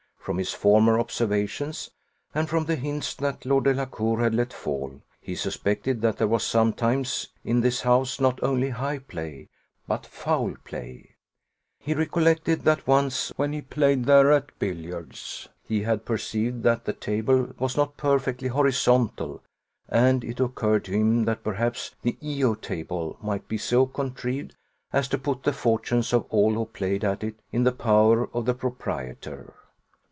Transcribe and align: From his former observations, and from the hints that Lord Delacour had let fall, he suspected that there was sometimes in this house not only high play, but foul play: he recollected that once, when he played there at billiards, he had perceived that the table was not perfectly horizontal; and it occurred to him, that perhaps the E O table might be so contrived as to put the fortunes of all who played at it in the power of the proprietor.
From 0.23 0.37
his 0.37 0.53
former 0.53 0.99
observations, 0.99 1.89
and 2.33 2.47
from 2.47 2.65
the 2.65 2.75
hints 2.75 3.15
that 3.15 3.43
Lord 3.43 3.63
Delacour 3.63 4.19
had 4.19 4.35
let 4.35 4.53
fall, 4.53 5.01
he 5.19 5.33
suspected 5.33 6.01
that 6.01 6.17
there 6.19 6.27
was 6.27 6.43
sometimes 6.45 7.29
in 7.43 7.61
this 7.61 7.81
house 7.81 8.19
not 8.21 8.41
only 8.43 8.69
high 8.69 8.99
play, 8.99 9.49
but 9.87 10.05
foul 10.05 10.53
play: 10.63 11.15
he 11.79 11.95
recollected 11.95 12.61
that 12.61 12.85
once, 12.85 13.33
when 13.35 13.51
he 13.51 13.63
played 13.63 14.05
there 14.05 14.31
at 14.31 14.57
billiards, 14.59 15.49
he 15.63 15.81
had 15.81 16.05
perceived 16.05 16.61
that 16.61 16.85
the 16.85 16.93
table 16.93 17.53
was 17.57 17.75
not 17.75 17.97
perfectly 17.97 18.47
horizontal; 18.49 19.41
and 19.89 20.23
it 20.23 20.39
occurred 20.39 20.85
to 20.85 20.91
him, 20.93 21.25
that 21.25 21.43
perhaps 21.43 21.95
the 22.03 22.15
E 22.21 22.43
O 22.43 22.53
table 22.53 23.17
might 23.23 23.47
be 23.47 23.57
so 23.57 23.87
contrived 23.87 24.55
as 24.93 25.07
to 25.07 25.17
put 25.17 25.41
the 25.43 25.51
fortunes 25.51 26.13
of 26.13 26.27
all 26.29 26.53
who 26.53 26.67
played 26.67 27.03
at 27.03 27.23
it 27.23 27.39
in 27.51 27.63
the 27.63 27.71
power 27.73 28.29
of 28.35 28.45
the 28.45 28.53
proprietor. 28.53 29.55